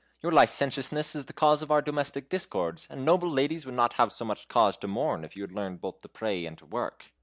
Your 0.23 0.31
licentiousness 0.31 1.15
is 1.15 1.27
the 1.27 1.31
cause 1.33 1.61
of 1.61 1.69
our 1.69 1.79
domestic 1.83 2.27
discords, 2.27 2.87
and 2.89 3.05
noble 3.05 3.29
ladies 3.29 3.67
would 3.67 3.75
not 3.75 3.93
have 4.01 4.11
so 4.11 4.25
much 4.25 4.47
cause 4.47 4.75
to 4.77 4.87
mourn 4.87 5.23
if 5.23 5.35
you 5.35 5.43
had 5.43 5.51
learned 5.51 5.79
both 5.79 5.99
to 5.99 6.09
pray 6.09 6.47
and 6.47 6.57
to 6.57 6.65
work." 6.65 7.11